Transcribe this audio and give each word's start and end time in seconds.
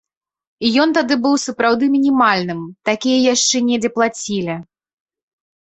Ён 0.83 0.89
тады 0.97 1.17
быў 1.25 1.35
сапраўды 1.43 1.85
мінімальным, 1.95 2.61
такія 2.89 3.19
яшчэ 3.33 3.57
недзе 3.69 3.89
плацілі. 3.99 4.57